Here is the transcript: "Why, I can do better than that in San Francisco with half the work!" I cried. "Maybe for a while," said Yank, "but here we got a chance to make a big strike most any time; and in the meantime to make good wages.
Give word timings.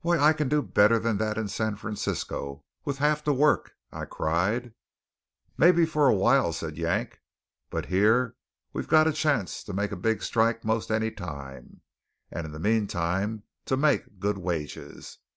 "Why, 0.00 0.18
I 0.18 0.32
can 0.32 0.48
do 0.48 0.62
better 0.62 0.98
than 0.98 1.18
that 1.18 1.38
in 1.38 1.46
San 1.46 1.76
Francisco 1.76 2.64
with 2.84 2.98
half 2.98 3.22
the 3.22 3.32
work!" 3.32 3.76
I 3.92 4.04
cried. 4.04 4.74
"Maybe 5.56 5.86
for 5.86 6.08
a 6.08 6.12
while," 6.12 6.52
said 6.52 6.76
Yank, 6.76 7.20
"but 7.70 7.86
here 7.86 8.34
we 8.72 8.82
got 8.82 9.06
a 9.06 9.12
chance 9.12 9.62
to 9.62 9.72
make 9.72 9.92
a 9.92 9.96
big 9.96 10.24
strike 10.24 10.64
most 10.64 10.90
any 10.90 11.12
time; 11.12 11.82
and 12.32 12.46
in 12.46 12.50
the 12.50 12.58
meantime 12.58 13.44
to 13.66 13.76
make 13.76 14.18
good 14.18 14.38
wages. 14.38 15.18